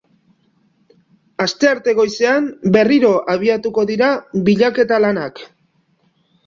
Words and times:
Astearte 1.45 1.95
goizean 1.99 2.49
berriro 2.79 3.13
abiatuko 3.37 3.87
dira 3.93 4.13
bilaketa 4.51 5.03
lanak. 5.07 5.49